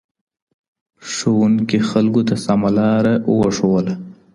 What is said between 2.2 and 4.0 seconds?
ته سمه لار وښودله.